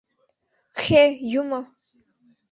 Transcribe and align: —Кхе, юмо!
—Кхе, 0.77 1.03
юмо! 1.39 1.59